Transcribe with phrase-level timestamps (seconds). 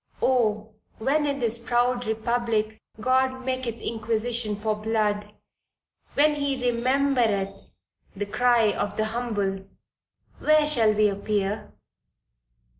[0.19, 5.31] Oh when in this proud republic God maketh inquisition for blood,
[6.15, 7.69] when he remembereth
[8.15, 9.67] the cry of the humble
[10.39, 11.71] where shall we appear?